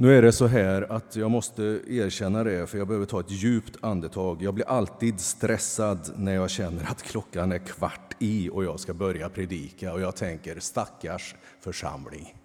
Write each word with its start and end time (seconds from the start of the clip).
Nu 0.00 0.18
är 0.18 0.22
det 0.22 0.32
så 0.32 0.46
här 0.46 0.92
att 0.92 1.16
jag 1.16 1.30
måste 1.30 1.80
erkänna 1.88 2.44
det, 2.44 2.66
för 2.66 2.78
jag 2.78 2.86
behöver 2.86 3.06
ta 3.06 3.20
ett 3.20 3.30
djupt 3.30 3.76
andetag. 3.80 4.42
Jag 4.42 4.54
blir 4.54 4.68
alltid 4.68 5.20
stressad 5.20 6.10
när 6.16 6.34
jag 6.34 6.50
känner 6.50 6.90
att 6.90 7.02
klockan 7.02 7.52
är 7.52 7.58
kvart 7.58 8.16
i 8.18 8.50
och 8.52 8.64
jag 8.64 8.80
ska 8.80 8.94
börja 8.94 9.28
predika 9.28 9.92
och 9.92 10.00
jag 10.00 10.16
tänker 10.16 10.60
stackars 10.60 11.34
församling. 11.60 12.36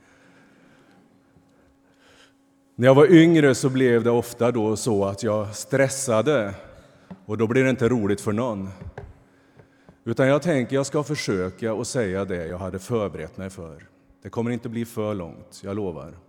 När 2.75 2.87
jag 2.87 2.95
var 2.95 3.11
yngre 3.13 3.55
så 3.55 3.69
blev 3.69 4.03
det 4.03 4.11
ofta 4.11 4.51
då 4.51 4.75
så 4.75 5.05
att 5.05 5.23
jag 5.23 5.55
stressade 5.55 6.53
och 7.25 7.37
då 7.37 7.47
blir 7.47 7.63
det 7.63 7.69
inte 7.69 7.89
roligt 7.89 8.21
för 8.21 8.33
någon. 8.33 8.69
Utan 10.03 10.27
jag 10.27 10.41
tänker 10.41 10.75
jag 10.75 10.85
ska 10.85 11.03
försöka 11.03 11.73
och 11.73 11.87
säga 11.87 12.25
det 12.25 12.47
jag 12.47 12.57
hade 12.57 12.79
förberett 12.79 13.37
mig 13.37 13.49
för. 13.49 13.87
Det 14.23 14.29
kommer 14.29 14.51
inte 14.51 14.69
bli 14.69 14.85
för 14.85 15.13
långt, 15.13 15.61
jag 15.63 15.75
lovar. 15.75 16.24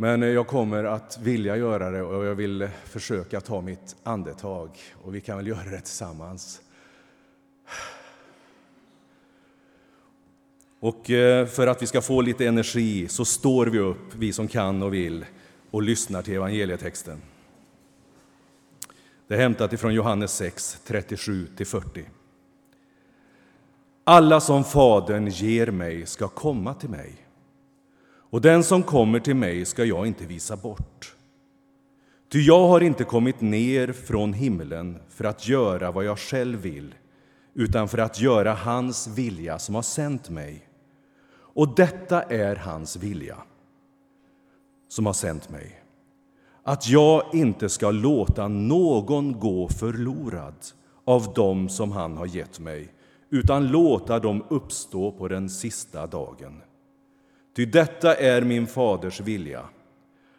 Men 0.00 0.22
eh, 0.22 0.28
jag 0.28 0.46
kommer 0.46 0.84
att 0.84 1.18
vilja 1.22 1.56
göra 1.56 1.90
det 1.90 2.02
och 2.02 2.24
jag 2.24 2.34
vill 2.34 2.62
eh, 2.62 2.68
försöka 2.84 3.40
ta 3.40 3.60
mitt 3.60 3.96
andetag 4.02 4.70
och 5.02 5.14
vi 5.14 5.20
kan 5.20 5.36
väl 5.36 5.46
göra 5.46 5.70
det 5.70 5.80
tillsammans. 5.80 6.60
Och 10.80 11.10
eh, 11.10 11.46
för 11.46 11.66
att 11.66 11.82
vi 11.82 11.86
ska 11.86 12.02
få 12.02 12.20
lite 12.20 12.46
energi 12.46 13.08
så 13.08 13.24
står 13.24 13.66
vi 13.66 13.78
upp, 13.78 14.14
vi 14.14 14.32
som 14.32 14.48
kan 14.48 14.82
och 14.82 14.94
vill, 14.94 15.24
och 15.70 15.82
lyssnar 15.82 16.22
till 16.22 16.34
evangelietexten. 16.34 17.22
Det 19.28 19.34
är 19.34 19.38
hämtat 19.38 19.72
ifrån 19.72 19.94
Johannes 19.94 20.36
6, 20.36 20.80
37-40. 20.86 22.04
Alla 24.04 24.40
som 24.40 24.64
Fadern 24.64 25.26
ger 25.26 25.66
mig 25.66 26.06
ska 26.06 26.28
komma 26.28 26.74
till 26.74 26.90
mig, 26.90 27.27
och 28.30 28.40
den 28.40 28.64
som 28.64 28.82
kommer 28.82 29.20
till 29.20 29.36
mig 29.36 29.64
ska 29.64 29.84
jag 29.84 30.06
inte 30.06 30.26
visa 30.26 30.56
bort. 30.56 31.14
Ty 32.32 32.40
jag 32.40 32.68
har 32.68 32.80
inte 32.80 33.04
kommit 33.04 33.40
ner 33.40 33.92
från 33.92 34.32
himlen 34.32 34.98
för 35.08 35.24
att 35.24 35.48
göra 35.48 35.90
vad 35.90 36.04
jag 36.04 36.18
själv 36.18 36.58
vill, 36.58 36.94
utan 37.54 37.88
för 37.88 37.98
att 37.98 38.20
göra 38.20 38.54
hans 38.54 39.06
vilja 39.06 39.58
som 39.58 39.74
har 39.74 39.82
sänt 39.82 40.30
mig. 40.30 40.68
Och 41.30 41.74
detta 41.74 42.22
är 42.22 42.56
hans 42.56 42.96
vilja 42.96 43.36
som 44.88 45.06
har 45.06 45.12
sänt 45.12 45.50
mig. 45.50 45.82
Att 46.62 46.88
jag 46.88 47.22
inte 47.32 47.68
ska 47.68 47.90
låta 47.90 48.48
någon 48.48 49.40
gå 49.40 49.68
förlorad 49.68 50.54
av 51.04 51.32
dem 51.34 51.68
som 51.68 51.92
han 51.92 52.16
har 52.16 52.26
gett 52.26 52.60
mig, 52.60 52.92
utan 53.30 53.66
låta 53.66 54.18
dem 54.18 54.44
uppstå 54.48 55.12
på 55.12 55.28
den 55.28 55.50
sista 55.50 56.06
dagen. 56.06 56.62
Ty 57.58 57.64
detta 57.64 58.14
är 58.14 58.42
min 58.42 58.66
faders 58.66 59.20
vilja, 59.20 59.64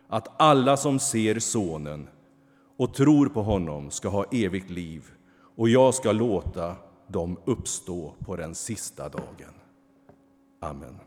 att 0.08 0.42
alla 0.42 0.78
som 0.78 1.00
ser 1.00 1.40
Sonen 1.40 2.08
och 2.78 2.94
tror 2.94 3.30
på 3.30 3.42
honom 3.42 3.92
ska 3.92 4.10
ha 4.10 4.26
evigt 4.32 4.70
liv, 4.70 5.06
och 5.56 5.70
jag 5.70 5.94
ska 5.94 6.12
låta 6.12 6.76
dem 7.08 7.38
uppstå 7.46 8.16
på 8.20 8.36
den 8.36 8.56
sista 8.56 9.10
dagen. 9.10 9.54
Amen. 10.60 11.00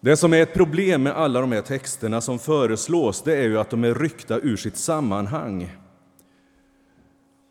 Det 0.00 0.16
som 0.16 0.32
är 0.32 0.42
ett 0.42 0.54
problem 0.54 1.02
med 1.02 1.12
alla 1.12 1.40
de 1.40 1.52
här 1.52 1.62
texterna 1.62 2.20
som 2.20 2.38
föreslås, 2.38 3.22
det 3.22 3.36
är 3.36 3.48
ju 3.48 3.58
att 3.58 3.70
de 3.70 3.84
är 3.84 3.94
ryckta 3.94 4.38
ur 4.38 4.56
sitt 4.56 4.76
sammanhang. 4.76 5.70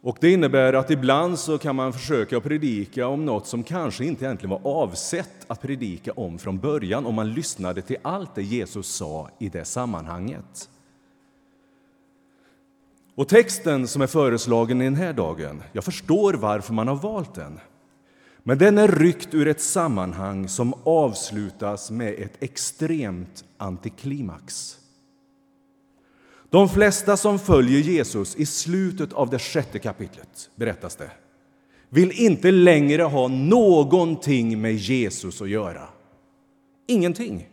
Och 0.06 0.18
det 0.22 0.32
innebär 0.32 0.74
att 0.74 0.92
ibland 0.92 1.40
så 1.40 1.58
kan 1.58 1.76
man 1.76 1.94
försöka 1.94 2.42
predika 2.42 3.08
om 3.08 3.26
något 3.26 3.48
som 3.48 3.64
kanske 3.64 4.06
inte 4.06 4.26
egentligen 4.26 4.50
var 4.50 4.72
avsett 4.84 5.46
att 5.48 5.62
predika 5.62 6.12
om 6.12 6.40
från 6.40 6.60
början, 6.60 7.06
om 7.06 7.16
man 7.16 7.34
lyssnade 7.34 7.82
till 7.82 7.98
allt 8.02 8.36
det 8.36 8.44
Jesus 8.44 8.88
sa 8.88 9.30
i 9.40 9.50
det 9.50 9.66
sammanhanget. 9.66 10.70
Och 13.16 13.28
texten 13.28 13.88
som 13.88 14.02
är 14.02 14.08
föreslagen 14.08 14.82
i 14.82 14.86
den 14.86 14.96
här 14.96 15.14
dagen, 15.14 15.64
jag 15.72 15.84
förstår 15.84 16.34
varför 16.34 16.74
man 16.74 16.88
har 16.88 16.96
valt 16.96 17.36
den. 17.36 17.60
Men 18.44 18.58
den 18.58 18.78
är 18.78 18.88
ryckt 18.88 19.34
ur 19.34 19.48
ett 19.48 19.62
sammanhang 19.62 20.50
som 20.50 20.74
avslutas 20.84 21.92
med 21.92 22.14
ett 22.14 22.44
extremt 22.44 23.46
antiklimax. 23.58 24.78
De 26.56 26.70
flesta 26.70 27.18
som 27.18 27.40
följer 27.40 27.80
Jesus 27.80 28.36
i 28.36 28.46
slutet 28.46 29.14
av 29.14 29.30
det 29.30 29.40
sjätte 29.40 29.80
kapitlet, 29.80 30.50
berättas 30.56 30.96
det, 30.96 31.12
vill 31.90 32.12
inte 32.12 32.52
längre 32.52 33.04
ha 33.04 33.28
någonting 33.28 34.62
med 34.62 34.76
Jesus 34.76 35.42
att 35.42 35.50
göra. 35.50 35.88
Ingenting. 36.88 37.50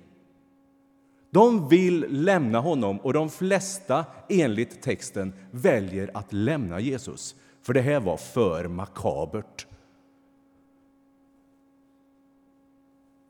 De 1.31 1.69
vill 1.69 2.07
lämna 2.09 2.61
honom 2.61 3.01
och 3.01 3.13
de 3.13 3.31
flesta, 3.31 4.05
enligt 4.29 4.83
texten, 4.83 5.33
väljer 5.51 6.11
att 6.15 6.33
lämna 6.33 6.81
Jesus. 6.81 7.37
För 7.63 7.73
det 7.73 7.81
här 7.81 8.01
var 8.01 8.17
för 8.17 8.69
makabert. 8.69 9.67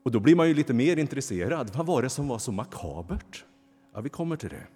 Och 0.03 0.11
då 0.11 0.19
blir 0.19 0.35
man 0.35 0.47
ju 0.47 0.53
lite 0.53 0.73
mer 0.73 0.97
intresserad. 0.97 1.71
Vad 1.75 1.85
var 1.85 2.01
det 2.01 2.09
som 2.09 2.27
var 2.27 2.39
så 2.39 2.51
makabert? 2.51 3.45
Ja, 3.93 4.01
vi 4.01 4.09
kommer 4.09 4.35
till 4.35 4.49
det. 4.49 4.67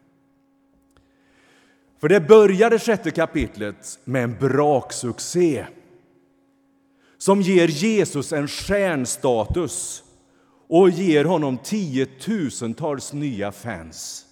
För 2.00 2.10
det 2.10 2.22
börjar 2.22 2.78
sjätte 2.78 3.12
kapitlet 3.12 4.00
med 4.04 4.24
en 4.24 4.38
braksuccé 4.40 5.66
som 7.18 7.42
ger 7.42 7.68
Jesus 7.68 8.34
en 8.34 8.48
stjärnstatus 8.48 10.04
och 10.68 10.90
ger 10.90 11.26
honom 11.26 11.58
tiotusentals 11.58 13.14
nya 13.14 13.52
fans. 13.52 14.26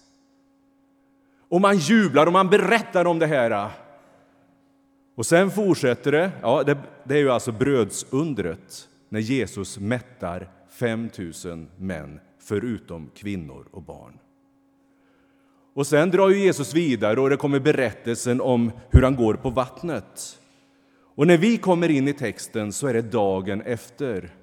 Och 1.48 1.60
man 1.60 1.78
jublar 1.78 2.26
och 2.26 2.32
man 2.32 2.50
berättar 2.50 3.04
om 3.04 3.18
det 3.18 3.26
här. 3.26 3.70
Och 5.16 5.26
sen 5.26 5.50
fortsätter 5.50 6.12
det. 6.12 6.30
Ja, 6.42 6.62
det, 6.62 6.78
det 7.04 7.14
är 7.14 7.18
ju 7.18 7.30
alltså 7.30 7.52
brödsundret 7.52 8.88
när 9.08 9.20
Jesus 9.20 9.78
mättar 9.78 10.50
5 10.70 11.10
000 11.44 11.66
män, 11.78 12.20
förutom 12.38 13.10
kvinnor 13.14 13.68
och 13.70 13.82
barn. 13.82 14.18
Och 15.76 15.86
sen 15.86 16.10
drar 16.10 16.28
ju 16.28 16.38
Jesus 16.38 16.74
vidare 16.74 17.20
och 17.20 17.30
det 17.30 17.36
kommer 17.36 17.60
berättelsen 17.60 18.40
om 18.40 18.72
hur 18.90 19.02
han 19.02 19.16
går 19.16 19.34
på 19.34 19.50
vattnet. 19.50 20.40
Och 21.14 21.26
när 21.26 21.36
vi 21.36 21.58
kommer 21.58 21.88
in 21.88 22.08
i 22.08 22.12
texten 22.12 22.72
så 22.72 22.86
är 22.86 22.94
det 22.94 23.02
dagen 23.02 23.60
efter. 23.60 24.34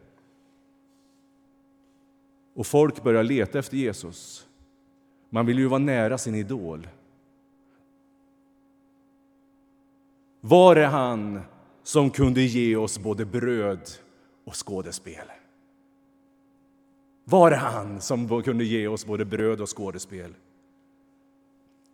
Och 2.55 2.67
folk 2.67 3.03
börjar 3.03 3.23
leta 3.23 3.59
efter 3.59 3.77
Jesus. 3.77 4.47
Man 5.29 5.45
vill 5.45 5.59
ju 5.59 5.67
vara 5.67 5.79
nära 5.79 6.17
sin 6.17 6.35
idol. 6.35 6.87
Var 10.41 10.75
är 10.75 10.87
han 10.87 11.41
som 11.83 12.09
kunde 12.09 12.41
ge 12.41 12.75
oss 12.75 12.99
både 12.99 13.25
bröd 13.25 13.89
och 14.45 14.67
skådespel? 14.67 15.27
Var 17.23 17.51
är 17.51 17.57
han 17.57 18.01
som 18.01 18.41
kunde 18.43 18.63
ge 18.63 18.87
oss 18.87 19.05
både 19.05 19.25
bröd 19.25 19.61
och 19.61 19.77
skådespel? 19.77 20.33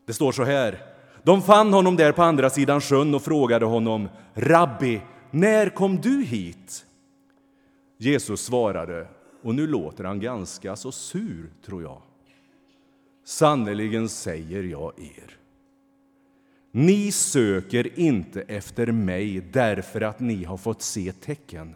Det 0.10 0.14
står 0.14 0.32
så 0.32 0.44
här. 0.44 0.82
De 1.24 1.42
fann 1.42 1.74
honom 1.74 1.96
där 1.96 2.12
på 2.12 2.24
andra 2.24 2.50
sidan 2.50 2.82
sjön 2.82 3.16
och 3.16 3.22
frågade 3.22 3.66
honom 3.66 4.10
Rabbi, 4.34 5.02
när 5.32 5.70
kom 5.70 6.02
du 6.02 6.24
hit? 6.24 6.86
Jesus 7.98 8.42
svarade, 8.42 9.08
och 9.44 9.56
nu 9.56 9.68
låter 9.68 10.04
han 10.04 10.20
ganska 10.20 10.76
så 10.76 10.92
sur, 10.92 11.50
tror 11.66 11.84
jag. 11.84 12.02
Sannerligen 13.26 14.10
säger 14.10 14.64
jag 14.64 14.94
er. 14.98 15.38
Ni 16.72 17.12
söker 17.12 18.00
inte 18.00 18.42
efter 18.42 18.92
mig 18.92 19.42
därför 19.42 20.02
att 20.02 20.20
ni 20.20 20.44
har 20.44 20.58
fått 20.58 20.82
se 20.82 21.12
tecken 21.12 21.76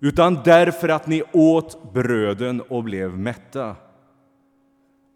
utan 0.00 0.38
därför 0.44 0.88
att 0.88 1.06
ni 1.06 1.22
åt 1.32 1.92
bröden 1.92 2.60
och 2.60 2.84
blev 2.84 3.18
mätta. 3.18 3.76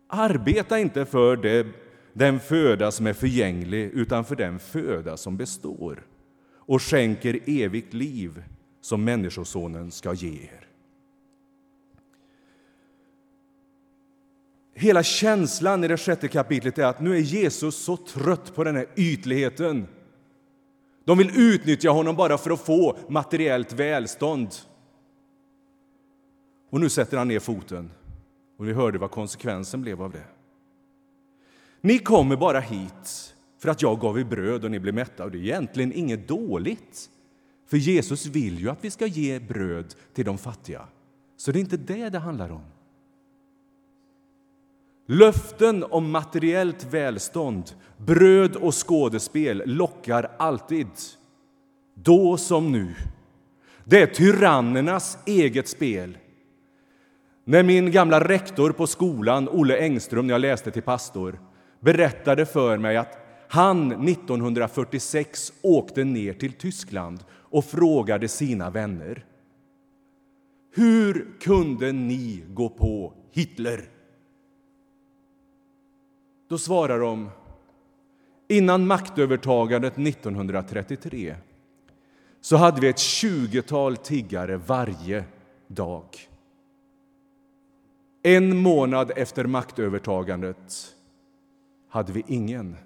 Arbeta 0.08 0.78
inte 0.78 1.04
för 1.04 1.36
det, 1.36 1.66
den 2.18 2.40
föda 2.40 2.90
som 2.90 3.06
är 3.06 3.12
förgänglig, 3.12 3.90
utan 3.94 4.24
för 4.24 4.36
den 4.36 4.58
föda 4.58 5.16
som 5.16 5.36
består 5.36 6.06
och 6.54 6.82
skänker 6.82 7.40
evigt 7.46 7.94
liv 7.94 8.42
som 8.80 9.04
Människosonen 9.04 9.90
ska 9.90 10.12
ge 10.12 10.42
er. 10.42 10.66
Hela 14.74 15.02
känslan 15.02 15.84
i 15.84 15.88
det 15.88 15.96
sjätte 15.96 16.28
kapitlet 16.28 16.78
är 16.78 16.84
att 16.84 17.00
nu 17.00 17.16
är 17.16 17.20
Jesus 17.20 17.76
så 17.76 17.96
trött 17.96 18.54
på 18.54 18.64
den 18.64 18.76
här 18.76 18.86
ytligheten. 18.96 19.86
De 21.04 21.18
vill 21.18 21.30
utnyttja 21.34 21.90
honom 21.90 22.16
bara 22.16 22.38
för 22.38 22.50
att 22.50 22.60
få 22.60 22.96
materiellt 23.08 23.72
välstånd. 23.72 24.48
Och 26.70 26.80
nu 26.80 26.88
sätter 26.88 27.16
han 27.16 27.28
ner 27.28 27.40
foten. 27.40 27.90
Och 28.58 28.68
vi 28.68 28.72
hörde 28.72 28.98
vad 28.98 29.10
konsekvensen 29.10 29.82
blev 29.82 30.02
av 30.02 30.10
det. 30.10 30.37
Ni 31.80 31.98
kommer 31.98 32.36
bara 32.36 32.60
hit 32.60 33.34
för 33.58 33.68
att 33.68 33.82
jag 33.82 34.00
gav 34.00 34.18
er 34.18 34.24
bröd 34.24 34.64
och 34.64 34.70
ni 34.70 34.78
blev 34.78 34.94
mätta. 34.94 35.24
Och 35.24 35.30
det 35.30 35.38
är 35.38 35.42
egentligen 35.42 35.92
inget 35.92 36.28
dåligt. 36.28 37.10
För 37.66 37.76
Jesus 37.76 38.26
vill 38.26 38.58
ju 38.58 38.70
att 38.70 38.84
vi 38.84 38.90
ska 38.90 39.06
ge 39.06 39.40
bröd 39.40 39.94
till 40.14 40.24
de 40.24 40.38
fattiga. 40.38 40.82
Så 41.36 41.52
det 41.52 41.58
är 41.58 41.60
inte 41.60 41.76
det 41.76 42.08
det 42.08 42.18
handlar 42.18 42.50
om. 42.50 42.62
Löften 45.06 45.84
om 45.84 46.10
materiellt 46.10 46.84
välstånd, 46.84 47.70
bröd 47.96 48.56
och 48.56 48.88
skådespel 48.88 49.62
lockar 49.66 50.30
alltid, 50.38 50.86
då 51.94 52.36
som 52.36 52.72
nu. 52.72 52.94
Det 53.84 54.02
är 54.02 54.06
tyrannernas 54.06 55.18
eget 55.26 55.68
spel. 55.68 56.18
När 57.44 57.62
min 57.62 57.90
gamla 57.90 58.28
rektor 58.28 58.72
på 58.72 58.86
skolan, 58.86 59.48
Olle 59.48 59.78
Engström, 59.78 60.26
när 60.26 60.34
jag 60.34 60.40
läste 60.40 60.70
till 60.70 60.82
pastor, 60.82 61.38
berättade 61.80 62.46
för 62.46 62.78
mig 62.78 62.96
att 62.96 63.18
han 63.48 64.08
1946 64.08 65.52
åkte 65.62 66.04
ner 66.04 66.32
till 66.32 66.52
Tyskland 66.52 67.24
och 67.30 67.64
frågade 67.64 68.28
sina 68.28 68.70
vänner. 68.70 69.24
Hur 70.74 71.26
kunde 71.40 71.92
ni 71.92 72.44
gå 72.48 72.68
på 72.68 73.12
Hitler? 73.32 73.84
Då 76.48 76.58
svarar 76.58 76.98
de 76.98 77.30
innan 78.48 78.86
maktövertagandet 78.86 79.98
1933 79.98 81.36
så 82.40 82.56
hade 82.56 82.80
vi 82.80 82.88
ett 82.88 82.98
tjugotal 82.98 83.96
tiggare 83.96 84.56
varje 84.56 85.24
dag. 85.66 86.04
En 88.22 88.56
månad 88.56 89.12
efter 89.16 89.44
maktövertagandet 89.44 90.94
hade 91.88 92.12
vi 92.12 92.24
ingen. 92.26 92.76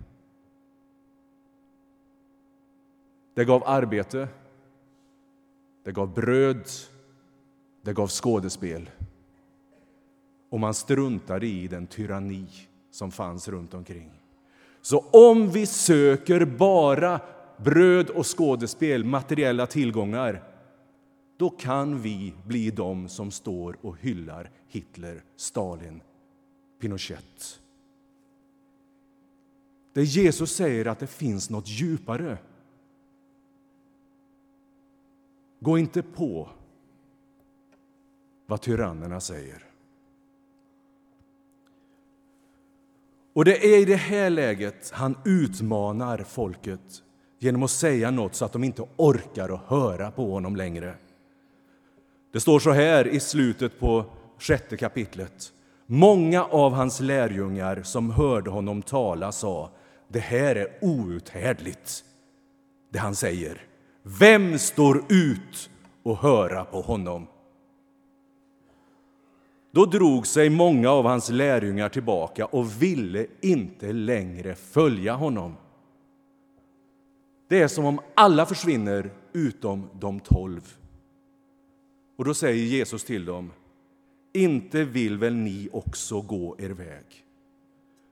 Det 3.34 3.44
gav 3.44 3.62
arbete, 3.66 4.28
det 5.84 5.92
gav 5.92 6.14
bröd, 6.14 6.68
det 7.82 7.92
gav 7.92 8.08
skådespel. 8.08 8.90
Och 10.50 10.60
man 10.60 10.74
struntade 10.74 11.46
i 11.46 11.68
den 11.68 11.86
tyranni 11.86 12.46
som 12.90 13.10
fanns 13.10 13.48
runt 13.48 13.74
omkring. 13.74 14.10
Så 14.80 14.98
om 14.98 15.50
vi 15.50 15.66
söker 15.66 16.44
bara 16.44 17.20
bröd 17.56 18.10
och 18.10 18.38
skådespel, 18.38 19.04
materiella 19.04 19.66
tillgångar, 19.66 20.42
då 21.36 21.50
kan 21.50 22.02
vi 22.02 22.34
bli 22.46 22.70
de 22.70 23.08
som 23.08 23.30
står 23.30 23.76
och 23.80 23.96
hyllar 24.00 24.50
Hitler, 24.68 25.22
Stalin, 25.36 26.02
Pinochet 26.80 27.61
där 29.92 30.02
Jesus 30.02 30.56
säger 30.56 30.86
att 30.86 30.98
det 30.98 31.06
finns 31.06 31.50
något 31.50 31.68
djupare. 31.68 32.38
Gå 35.60 35.78
inte 35.78 36.02
på 36.02 36.48
vad 38.46 38.60
tyrannerna 38.60 39.20
säger. 39.20 39.64
Och 43.32 43.44
det 43.44 43.74
är 43.74 43.78
i 43.78 43.84
det 43.84 43.96
här 43.96 44.30
läget 44.30 44.90
han 44.90 45.16
utmanar 45.24 46.18
folket 46.18 47.02
genom 47.38 47.62
att 47.62 47.70
säga 47.70 48.10
något 48.10 48.34
så 48.34 48.44
att 48.44 48.52
de 48.52 48.64
inte 48.64 48.84
orkar 48.96 49.48
att 49.48 49.62
höra 49.66 50.10
på 50.10 50.32
honom 50.32 50.56
längre. 50.56 50.94
Det 52.32 52.40
står 52.40 52.58
så 52.58 52.70
här 52.70 53.06
i 53.06 53.20
slutet 53.20 53.80
på 53.80 54.04
sjätte 54.38 54.76
kapitlet. 54.76 55.52
Många 55.86 56.44
av 56.44 56.72
hans 56.72 57.00
lärjungar 57.00 57.82
som 57.82 58.10
hörde 58.10 58.50
honom 58.50 58.82
tala 58.82 59.32
sa 59.32 59.70
det 60.12 60.20
här 60.20 60.56
är 60.56 60.78
outhärdligt, 60.80 62.04
det 62.90 62.98
han 62.98 63.14
säger. 63.14 63.66
Vem 64.02 64.58
står 64.58 65.04
ut 65.08 65.70
och 66.02 66.16
höra 66.16 66.64
på 66.64 66.80
honom? 66.80 67.26
Då 69.70 69.84
drog 69.84 70.26
sig 70.26 70.50
många 70.50 70.90
av 70.90 71.04
hans 71.04 71.30
lärjungar 71.30 71.88
tillbaka 71.88 72.46
och 72.46 72.82
ville 72.82 73.26
inte 73.40 73.92
längre 73.92 74.54
följa 74.54 75.14
honom. 75.14 75.56
Det 77.48 77.62
är 77.62 77.68
som 77.68 77.84
om 77.84 78.00
alla 78.14 78.46
försvinner 78.46 79.10
utom 79.32 79.88
de 80.00 80.20
tolv. 80.20 80.76
Och 82.16 82.24
då 82.24 82.34
säger 82.34 82.64
Jesus 82.64 83.04
till 83.04 83.24
dem, 83.24 83.52
inte 84.32 84.84
vill 84.84 85.18
väl 85.18 85.34
ni 85.34 85.68
också 85.72 86.20
gå 86.20 86.56
er 86.58 86.70
väg? 86.70 87.04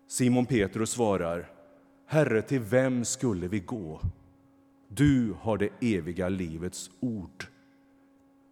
Simon 0.09 0.47
Petrus 0.47 0.91
svarar, 0.91 1.60
Herre, 2.13 2.43
till 2.43 2.61
vem 2.61 3.05
skulle 3.05 3.49
vi 3.49 3.61
gå? 3.61 4.01
Du 4.89 5.35
har 5.41 5.59
det 5.59 5.69
eviga 5.81 6.29
livets 6.29 6.91
ord. 7.01 7.47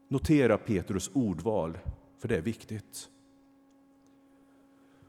Notera 0.09 0.59
Petrus 0.59 1.11
ordval 1.15 1.79
för 2.19 2.29
det 2.29 2.37
är 2.37 2.41
viktigt. 2.41 3.09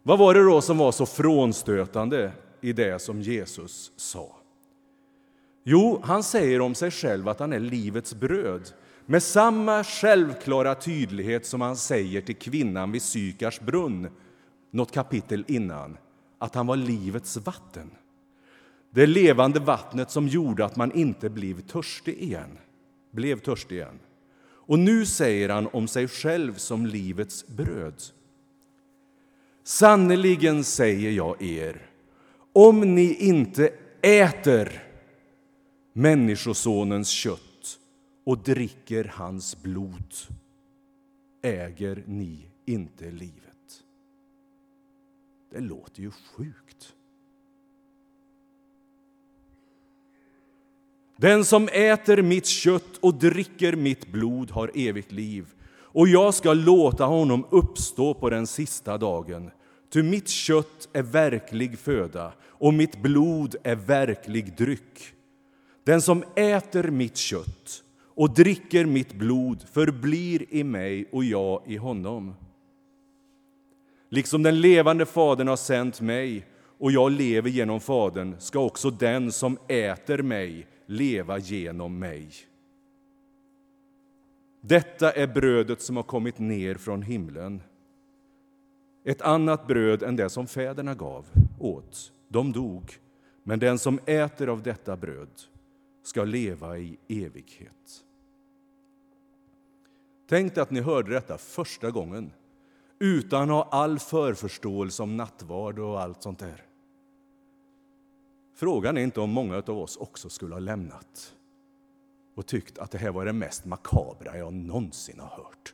Vad 0.04 0.20
var 0.20 0.34
det 0.34 0.44
då 0.44 0.62
som 0.62 0.78
var 0.78 0.92
så 0.92 1.06
frånstötande 1.06 2.32
i 2.62 2.74
det 2.74 3.02
som 3.02 3.22
Jesus 3.22 3.92
sa? 3.96 4.36
Jo, 5.64 6.02
han 6.04 6.24
säger 6.24 6.62
om 6.62 6.76
sig 6.76 6.92
själv 6.92 7.28
att 7.28 7.40
han 7.40 7.54
är 7.54 7.60
livets 7.60 8.16
bröd 8.16 8.74
med 9.06 9.24
samma 9.24 9.84
självklara 9.84 10.76
tydlighet 10.76 11.46
som 11.46 11.62
han 11.62 11.76
säger 11.76 12.22
till 12.22 12.36
kvinnan 12.36 12.92
vid 12.92 13.02
Sykars 13.02 13.60
brunn 13.60 14.10
något 14.72 14.92
kapitel 14.92 15.46
innan, 15.48 15.98
att 16.38 16.56
han 16.56 16.68
var 16.68 16.76
livets 16.76 17.38
vatten. 17.38 17.92
Det 18.92 19.06
levande 19.06 19.60
vattnet 19.60 20.12
som 20.12 20.28
gjorde 20.28 20.66
att 20.66 20.76
man 20.76 20.92
inte 20.92 21.30
blev 21.30 21.62
törstig 21.62 22.18
igen. 22.18 22.58
Blev 23.12 23.40
törstig 23.40 23.76
igen. 23.76 24.00
Och 24.70 24.80
nu 24.80 25.06
säger 25.06 25.50
han 25.50 25.68
om 25.68 25.88
sig 25.88 26.08
själv 26.08 26.54
som 26.54 26.86
livets 26.86 27.48
bröd. 27.48 28.04
Sannerligen 29.64 30.64
säger 30.64 31.12
jag 31.12 31.42
er, 31.42 31.90
om 32.54 32.96
ni 32.96 33.14
inte 33.14 33.74
äter 34.02 34.84
Människosonens 35.94 37.10
kött 37.10 37.80
och 38.24 38.38
dricker 38.38 39.12
hans 39.16 39.62
blod 39.62 40.14
äger 41.42 42.04
ni 42.08 42.46
inte 42.66 43.12
livet. 43.12 43.84
Det 45.52 45.60
låter 45.60 46.02
ju 46.02 46.12
sjukt. 46.12 46.96
Den 51.22 51.46
som 51.46 51.68
äter 51.74 52.22
mitt 52.22 52.46
kött 52.46 52.98
och 53.00 53.14
dricker 53.14 53.76
mitt 53.76 54.08
blod 54.08 54.52
har 54.52 54.72
evigt 54.76 55.12
liv 55.12 55.46
och 55.82 56.08
jag 56.08 56.34
ska 56.34 56.54
låta 56.54 57.06
honom 57.06 57.46
uppstå 57.50 58.14
på 58.14 58.30
den 58.30 58.48
sista 58.48 58.98
dagen. 58.98 59.52
Ty 59.94 60.04
mitt 60.04 60.30
kött 60.30 60.90
är 60.94 61.04
verklig 61.04 61.80
föda 61.80 62.32
och 62.48 62.74
mitt 62.74 63.02
blod 63.02 63.56
är 63.64 63.76
verklig 63.76 64.58
dryck. 64.58 65.14
Den 65.86 66.02
som 66.02 66.24
äter 66.36 66.84
mitt 66.84 67.18
kött 67.18 67.84
och 68.16 68.34
dricker 68.34 68.86
mitt 68.86 69.14
blod 69.14 69.64
förblir 69.72 70.46
i 70.50 70.64
mig 70.64 71.10
och 71.12 71.24
jag 71.24 71.62
i 71.66 71.78
honom. 71.78 72.36
Liksom 74.10 74.44
den 74.44 74.62
levande 74.62 75.06
Fadern 75.06 75.48
har 75.48 75.56
sänt 75.56 76.02
mig 76.02 76.46
och 76.80 76.92
jag 76.92 77.12
lever 77.12 77.50
genom 77.50 77.80
Fadern 77.80 78.36
ska 78.40 78.60
också 78.60 78.90
den 78.90 79.32
som 79.32 79.58
äter 79.68 80.22
mig 80.22 80.68
leva 80.90 81.38
genom 81.38 82.00
mig. 82.00 82.32
Detta 84.62 85.12
är 85.12 85.28
brödet 85.28 85.82
som 85.82 85.96
har 85.96 86.04
kommit 86.04 86.40
ner 86.40 86.76
från 86.76 87.02
himlen. 87.02 87.62
Ett 89.04 89.22
annat 89.22 89.68
bröd 89.68 90.04
än 90.04 90.16
det 90.16 90.30
som 90.30 90.48
fäderna 90.48 90.96
gav 90.96 91.26
åt. 91.60 92.12
De 92.28 92.52
dog, 92.52 93.00
men 93.44 93.60
den 93.60 93.80
som 93.80 94.00
äter 94.06 94.48
av 94.48 94.64
detta 94.64 94.98
bröd 94.98 95.30
ska 96.04 96.24
leva 96.24 96.78
i 96.78 96.98
evighet. 97.08 98.06
Tänk 100.30 100.58
att 100.58 100.72
ni 100.72 100.82
hörde 100.82 101.12
detta 101.12 101.38
första 101.38 101.92
gången 101.92 102.32
utan 103.00 103.42
att 103.42 103.50
ha 103.50 103.64
all 103.72 104.00
förförståelse 104.00 105.04
om 105.04 105.18
nattvard 105.18 105.80
och 105.80 106.02
allt 106.02 106.24
sånt 106.24 106.40
där. 106.40 106.69
Frågan 108.60 108.98
är 108.98 109.02
inte 109.02 109.22
om 109.22 109.30
många 109.30 109.56
av 109.56 109.80
oss 109.80 109.98
också 109.98 110.30
skulle 110.30 110.56
ha 110.56 110.60
lämnat 110.60 111.34
och 112.36 112.46
tyckt 112.46 112.78
att 112.78 112.92
det 112.92 112.98
här 112.98 113.12
var 113.12 113.26
det 113.26 113.34
mest 113.34 113.66
makabra 113.66 114.38
jag 114.38 114.54
någonsin 114.54 115.20
har 115.20 115.28
hört. 115.28 115.74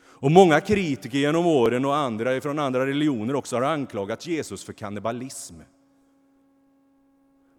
Och 0.00 0.30
Många 0.30 0.60
kritiker 0.60 1.18
genom 1.18 1.46
åren 1.46 1.84
och 1.84 1.96
andra 1.96 2.40
från 2.40 2.58
andra 2.58 2.86
religioner 2.86 3.34
också 3.34 3.56
har 3.56 3.62
anklagat 3.62 4.26
Jesus 4.26 4.64
för 4.64 4.72
kannibalism. 4.72 5.54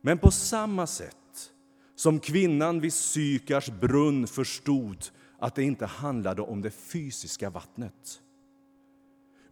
Men 0.02 0.18
på 0.18 0.32
samma 0.32 0.88
sätt 0.88 1.52
som 1.96 2.20
kvinnan 2.20 2.80
vid 2.80 2.94
Sykars 2.94 3.70
brunn 3.70 4.28
förstod 4.28 5.06
att 5.40 5.56
det 5.56 5.64
inte 5.64 5.86
handlade 5.86 6.42
om 6.42 6.62
det 6.62 6.72
fysiska 6.72 7.50
vattnet 7.50 8.22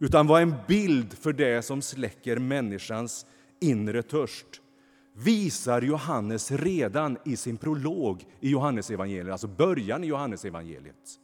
utan 0.00 0.26
var 0.26 0.40
en 0.40 0.54
bild 0.68 1.12
för 1.12 1.32
det 1.32 1.62
som 1.62 1.82
släcker 1.82 2.38
människans 2.38 3.26
inre 3.60 4.02
törst 4.02 4.60
visar 5.12 5.82
Johannes 5.82 6.50
redan 6.50 7.18
i 7.24 7.36
sin 7.36 7.56
prolog 7.56 8.26
i 8.40 8.50
Johannesevangeliet, 8.50 9.32
alltså 9.32 9.48
början 9.48 10.04
i 10.04 10.06
Johannesevangeliet. 10.06 11.20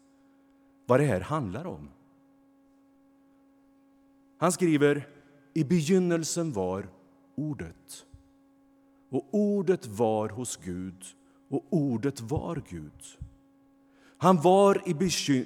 vad 0.87 1.00
det 1.00 1.04
här 1.04 1.21
handlar 1.21 1.66
om. 1.66 1.88
Han 4.38 4.52
skriver 4.52 5.09
i 5.54 5.64
begynnelsen 5.64 6.52
var 6.52 6.88
Ordet. 7.37 8.06
Och 9.11 9.28
ordet 9.30 9.87
var 9.87 10.28
hos 10.28 10.56
Gud, 10.56 11.04
och 11.49 11.66
ordet 11.71 12.21
var 12.21 12.62
Gud. 12.68 13.02
Han 14.18 14.40
var 14.40 14.83
i 14.88 14.95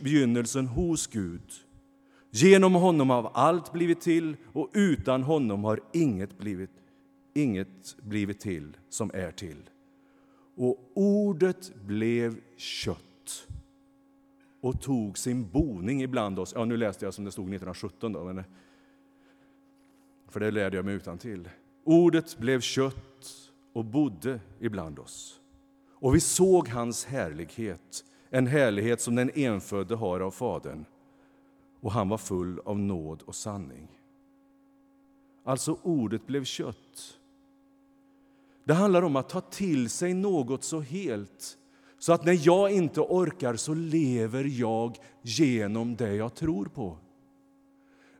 begynnelsen 0.02 0.66
hos 0.66 1.06
Gud. 1.06 1.52
Genom 2.30 2.74
honom 2.74 3.10
har 3.10 3.30
allt 3.34 3.72
blivit 3.72 4.00
till, 4.00 4.36
och 4.52 4.70
utan 4.72 5.22
honom 5.22 5.64
har 5.64 5.80
inget 5.92 6.38
blivit, 6.38 6.70
inget 7.34 7.96
blivit 8.02 8.40
till 8.40 8.76
som 8.88 9.10
är 9.14 9.30
till. 9.30 9.70
Och 10.56 10.90
ordet 10.94 11.74
blev 11.74 12.40
kött 12.56 13.48
och 14.60 14.80
tog 14.80 15.18
sin 15.18 15.50
boning 15.50 16.02
ibland 16.02 16.38
oss. 16.38 16.52
Ja, 16.56 16.64
nu 16.64 16.76
läste 16.76 17.04
jag 17.04 17.14
som 17.14 17.24
det 17.24 17.32
stod 17.32 17.44
1917, 17.44 18.12
då, 18.12 18.24
men, 18.24 18.44
för 20.28 20.40
det 20.40 20.50
lärde 20.50 20.76
jag 20.76 20.84
mig 20.84 20.94
utan 20.94 21.18
till. 21.18 21.48
Ordet 21.84 22.38
blev 22.38 22.60
kött 22.60 23.50
och 23.72 23.84
bodde 23.84 24.40
ibland 24.60 24.98
oss. 24.98 25.40
Och 25.90 26.14
vi 26.14 26.20
såg 26.20 26.68
hans 26.68 27.04
härlighet, 27.04 28.04
en 28.30 28.46
härlighet 28.46 29.00
som 29.00 29.14
den 29.14 29.30
enfödde 29.34 29.94
har 29.94 30.20
av 30.20 30.30
Fadern. 30.30 30.84
Och 31.80 31.92
han 31.92 32.08
var 32.08 32.18
full 32.18 32.60
av 32.64 32.78
nåd 32.78 33.22
och 33.22 33.34
sanning. 33.34 33.88
Alltså, 35.44 35.78
ordet 35.82 36.26
blev 36.26 36.44
kött. 36.44 37.18
Det 38.64 38.74
handlar 38.74 39.02
om 39.02 39.16
att 39.16 39.28
ta 39.28 39.40
till 39.40 39.90
sig 39.90 40.14
något 40.14 40.64
så 40.64 40.80
helt 40.80 41.58
så 42.00 42.12
att 42.12 42.24
när 42.24 42.46
jag 42.46 42.72
inte 42.72 43.00
orkar 43.00 43.56
så 43.56 43.74
lever 43.74 44.44
jag 44.44 44.96
genom 45.22 45.96
det 45.96 46.14
jag 46.14 46.34
tror 46.34 46.64
på. 46.64 46.96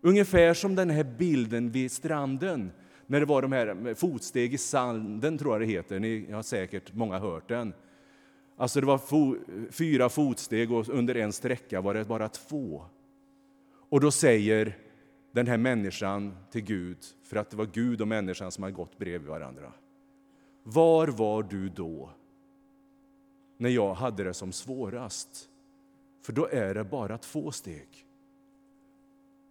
Ungefär 0.01 0.55
som 0.55 0.75
den 0.75 0.91
här 0.91 1.05
bilden 1.05 1.71
vid 1.71 1.93
stranden 1.93 2.73
när 3.07 3.21
det 3.21 3.27
var 3.27 3.43
de 3.43 3.53
här 3.53 3.95
fotsteg 3.95 4.55
i 4.55 4.59
sanden, 4.59 5.39
tror 5.39 5.55
jag 5.55 5.61
det 5.61 5.67
heter. 5.67 6.01
Ni 6.01 6.33
har 6.33 6.43
säkert 6.43 6.95
många 6.95 7.19
hört 7.19 7.49
den. 7.49 7.73
Alltså 8.57 8.81
det 8.81 8.87
var 8.87 8.99
fo 8.99 9.37
fyra 9.71 10.09
fotsteg 10.09 10.73
och 10.73 10.89
under 10.89 11.15
en 11.15 11.33
sträcka 11.33 11.81
var 11.81 11.95
det 11.95 12.05
bara 12.05 12.29
två. 12.29 12.85
Och 13.91 14.01
då 14.01 14.11
säger 14.11 14.79
den 15.33 15.47
här 15.47 15.59
människan 15.59 16.37
till 16.51 16.63
Gud, 16.63 16.99
för 17.23 17.37
att 17.37 17.51
det 17.51 17.57
var 17.57 17.67
Gud 17.67 18.01
och 18.01 18.09
människan 18.09 18.53
som 18.53 18.63
hade 18.63 18.77
gått 18.77 18.99
bredvid 18.99 19.29
varandra. 19.29 19.73
Var 20.63 21.09
var 21.09 21.43
du 21.43 21.69
då, 21.69 22.11
när 23.57 23.71
jag 23.71 23.95
hade 23.95 24.25
det 24.25 24.35
som 24.35 24.53
svårast? 24.53 25.49
För 26.23 26.33
då 26.33 26.49
är 26.49 26.75
det 26.75 26.85
bara 26.85 27.19
två 27.19 27.53
steg. 27.53 28.07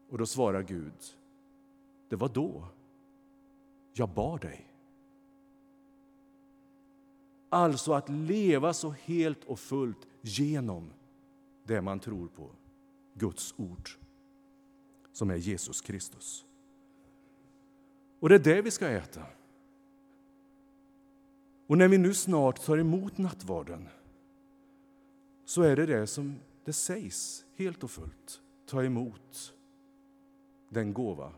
Och 0.10 0.18
då 0.18 0.26
svarar 0.26 0.64
Gud, 0.64 0.94
det 2.10 2.16
var 2.16 2.30
då 2.30 2.68
jag 3.94 4.10
bar 4.10 4.38
dig. 4.38 4.66
Alltså 7.50 7.94
att 7.94 8.10
leva 8.10 8.74
så 8.74 8.90
helt 8.90 9.44
och 9.44 9.60
fullt 9.60 10.08
genom 10.22 10.94
det 11.64 11.82
man 11.82 12.00
tror 12.00 12.28
på, 12.28 12.50
Guds 13.14 13.54
ord, 13.58 13.90
som 15.20 15.30
är 15.30 15.36
Jesus 15.36 15.82
Kristus. 15.82 16.46
Och 18.20 18.30
det 18.30 18.36
är 18.36 18.40
det 18.40 18.62
vi 18.62 18.72
ska 18.72 18.88
äta. 18.88 19.26
Och 21.68 21.78
när 21.78 21.88
vi 21.88 21.98
nu 21.98 22.14
snart 22.14 22.62
tar 22.62 22.78
emot 22.78 23.18
nattvarden 23.18 23.88
så 25.46 25.62
är 25.62 25.76
det 25.76 25.86
det 25.86 26.08
som 26.08 26.36
det 26.66 26.74
sägs 26.74 27.46
helt 27.56 27.84
och 27.84 27.92
fullt. 27.92 28.42
Ta 28.66 28.84
emot 28.84 29.54
den 30.70 30.94
gåva 30.94 31.34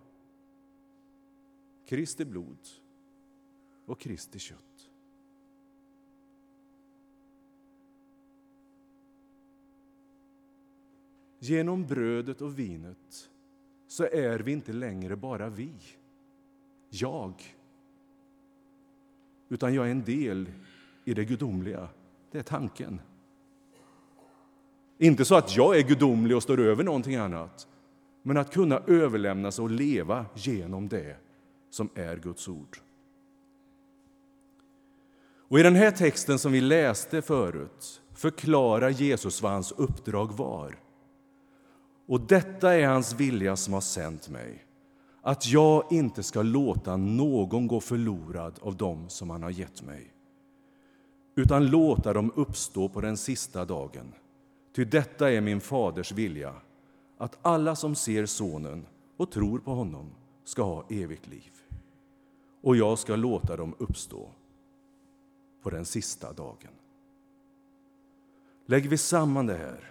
Kristi 1.86 2.26
blod 2.26 2.68
och 3.86 4.00
Kristi 4.00 4.40
kött. 4.40 4.90
Genom 11.40 11.88
brödet 11.88 12.42
och 12.42 12.60
vinet 12.60 13.31
så 13.91 14.03
är 14.03 14.39
vi 14.39 14.51
inte 14.51 14.74
längre 14.74 15.15
bara 15.15 15.50
vi, 15.50 15.74
jag. 16.89 17.33
Utan 19.50 19.74
jag 19.74 19.88
är 19.88 19.91
en 19.91 20.03
del 20.03 20.50
i 21.05 21.13
det 21.13 21.25
gudomliga. 21.25 21.88
Det 22.31 22.38
är 22.38 22.43
tanken. 22.43 23.01
Inte 24.98 25.25
så 25.25 25.36
att 25.36 25.55
jag 25.55 25.77
är 25.77 25.81
gudomlig 25.81 26.38
och 26.38 26.43
står 26.43 26.60
över 26.60 26.83
någonting 26.83 27.15
annat, 27.15 27.67
men 28.24 28.38
att 28.38 28.53
kunna 28.53 28.79
överlämnas 28.88 29.60
och 29.60 29.69
leva 29.69 30.25
genom 30.33 30.88
det 30.88 31.17
som 31.69 31.89
är 31.95 32.17
Guds 32.17 32.48
ord. 32.48 32.77
Och 35.48 35.60
I 35.60 35.63
den 35.63 35.75
här 35.75 35.91
texten 35.91 36.39
som 36.39 36.51
vi 36.51 36.62
läste 36.62 37.21
förut 37.21 38.01
förklarar 38.13 38.89
Jesus 38.89 39.41
vad 39.41 39.51
hans 39.51 39.71
uppdrag 39.71 40.38
var. 40.38 40.90
Och 42.12 42.22
detta 42.22 42.74
är 42.74 42.88
hans 42.88 43.13
vilja 43.13 43.56
som 43.56 43.74
har 43.74 43.82
sänt 43.82 44.30
mig, 44.30 44.65
att 45.22 45.48
jag 45.48 45.84
inte 45.91 46.24
ska 46.24 46.41
låta 46.41 46.98
någon 46.98 47.68
gå 47.68 47.80
förlorad 47.80 48.60
av 48.62 48.77
dem 48.77 49.10
som 49.10 49.30
han 49.30 49.44
har 49.44 49.50
gett 49.50 49.82
mig, 49.82 50.13
utan 51.36 51.68
låta 51.68 52.13
dem 52.13 52.32
uppstå 52.36 52.89
på 52.89 53.01
den 53.01 53.18
sista 53.18 53.65
dagen. 53.65 54.13
Ty 54.75 54.86
detta 54.86 55.32
är 55.32 55.41
min 55.41 55.62
faders 55.62 56.12
vilja, 56.12 56.53
att 57.18 57.38
alla 57.41 57.75
som 57.75 57.96
ser 57.96 58.25
Sonen 58.25 58.86
och 59.18 59.32
tror 59.32 59.60
på 59.60 59.72
honom 59.72 60.10
ska 60.44 60.63
ha 60.63 60.86
evigt 60.89 61.27
liv. 61.27 61.51
Och 62.62 62.75
jag 62.75 63.00
ska 63.00 63.15
låta 63.15 63.58
dem 63.58 63.75
uppstå 63.77 64.30
på 65.63 65.70
den 65.70 65.86
sista 65.86 66.34
dagen. 66.34 66.72
Lägger 68.65 68.89
vi 68.89 68.98
samman 68.98 69.46
det 69.46 69.58
här 69.58 69.90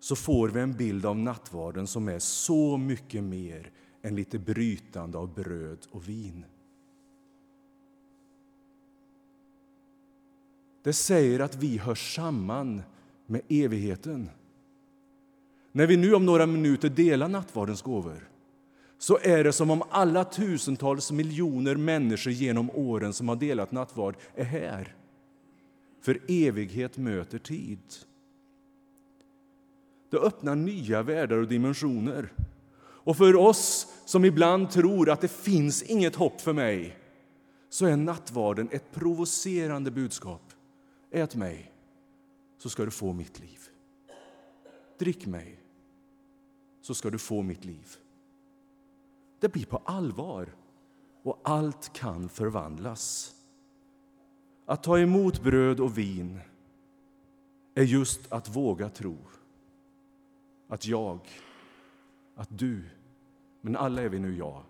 så 0.00 0.16
får 0.16 0.48
vi 0.48 0.60
en 0.60 0.72
bild 0.72 1.06
av 1.06 1.18
nattvarden 1.18 1.86
som 1.86 2.08
är 2.08 2.18
så 2.18 2.76
mycket 2.76 3.24
mer 3.24 3.70
än 4.02 4.16
lite 4.16 4.38
brytande 4.38 5.18
av 5.18 5.34
bröd 5.34 5.86
och 5.90 6.08
vin. 6.08 6.44
Det 10.82 10.92
säger 10.92 11.40
att 11.40 11.56
vi 11.56 11.78
hör 11.78 11.94
samman 11.94 12.82
med 13.26 13.40
evigheten. 13.48 14.30
När 15.72 15.86
vi 15.86 15.96
nu 15.96 16.14
om 16.14 16.26
några 16.26 16.46
minuter 16.46 16.88
delar 16.88 17.28
nattvardens 17.28 17.82
gåvor 17.82 18.28
så 18.98 19.18
är 19.22 19.44
det 19.44 19.52
som 19.52 19.70
om 19.70 19.82
alla 19.90 20.24
tusentals 20.24 21.12
miljoner 21.12 21.76
människor 21.76 22.32
genom 22.32 22.70
åren 22.70 23.12
som 23.12 23.28
har 23.28 23.36
delat 23.36 23.72
nattvard 23.72 24.16
är 24.34 24.44
här. 24.44 24.94
För 26.00 26.20
evighet 26.28 26.96
möter 26.96 27.38
tid. 27.38 27.78
Det 30.10 30.18
öppnar 30.18 30.56
nya 30.56 31.02
världar 31.02 31.36
och 31.36 31.48
dimensioner. 31.48 32.32
Och 32.80 33.16
för 33.16 33.36
oss 33.36 33.92
som 34.04 34.24
ibland 34.24 34.70
tror 34.70 35.10
att 35.10 35.20
det 35.20 35.28
finns 35.28 35.82
inget 35.82 36.16
hopp 36.16 36.40
för 36.40 36.52
mig 36.52 36.98
så 37.68 37.86
är 37.86 37.96
nattvarden 37.96 38.68
ett 38.72 38.92
provocerande 38.92 39.90
budskap. 39.90 40.42
Ät 41.10 41.36
mig, 41.36 41.72
så 42.58 42.68
ska 42.68 42.84
du 42.84 42.90
få 42.90 43.12
mitt 43.12 43.40
liv. 43.40 43.58
Drick 44.98 45.26
mig, 45.26 45.60
så 46.82 46.94
ska 46.94 47.10
du 47.10 47.18
få 47.18 47.42
mitt 47.42 47.64
liv. 47.64 47.96
Det 49.40 49.48
blir 49.48 49.66
på 49.66 49.76
allvar 49.76 50.54
och 51.22 51.40
allt 51.44 51.92
kan 51.92 52.28
förvandlas. 52.28 53.34
Att 54.66 54.82
ta 54.82 54.98
emot 54.98 55.42
bröd 55.42 55.80
och 55.80 55.98
vin 55.98 56.40
är 57.74 57.82
just 57.82 58.32
att 58.32 58.56
våga 58.56 58.88
tro 58.88 59.16
att 60.68 60.86
jag, 60.86 61.20
att 62.34 62.58
du, 62.58 62.84
men 63.60 63.76
alla 63.76 64.02
är 64.02 64.08
vi 64.08 64.18
nu 64.18 64.36
jag, 64.36 64.62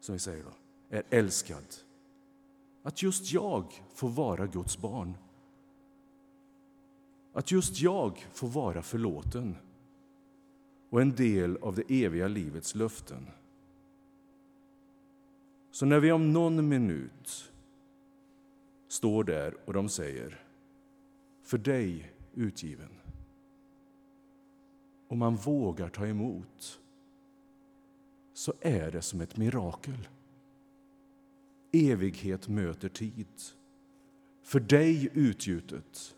som 0.00 0.12
vi 0.12 0.18
säger 0.18 0.44
då, 0.44 0.50
är 0.90 1.02
älskad. 1.10 1.64
Att 2.82 3.02
just 3.02 3.32
jag 3.32 3.82
får 3.94 4.08
vara 4.08 4.46
Guds 4.46 4.78
barn. 4.78 5.14
Att 7.32 7.50
just 7.50 7.80
jag 7.80 8.26
får 8.32 8.48
vara 8.48 8.82
förlåten 8.82 9.56
och 10.90 11.02
en 11.02 11.14
del 11.14 11.56
av 11.56 11.74
det 11.74 12.04
eviga 12.04 12.28
livets 12.28 12.74
löften. 12.74 13.26
Så 15.70 15.86
när 15.86 16.00
vi 16.00 16.12
om 16.12 16.32
någon 16.32 16.68
minut 16.68 17.52
står 18.88 19.24
där 19.24 19.56
och 19.64 19.72
de 19.72 19.88
säger 19.88 20.42
för 21.42 21.58
dig 21.58 22.12
utgiven 22.34 22.88
och 25.08 25.16
man 25.16 25.36
vågar 25.36 25.88
ta 25.88 26.06
emot 26.06 26.80
så 28.32 28.52
är 28.60 28.90
det 28.90 29.02
som 29.02 29.20
ett 29.20 29.36
mirakel. 29.36 30.08
Evighet 31.72 32.48
möter 32.48 32.88
tid. 32.88 33.26
För 34.42 34.60
dig 34.60 35.08
utgjutet. 35.12 36.16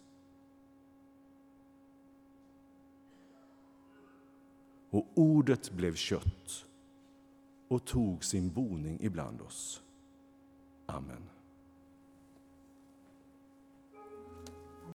och 4.91 5.07
ordet 5.15 5.71
blev 5.71 5.95
kött 5.95 6.67
och 7.69 7.85
tog 7.85 8.25
sin 8.25 8.53
boning 8.53 8.99
ibland 9.01 9.41
oss. 9.41 9.83
Amen. 10.87 11.38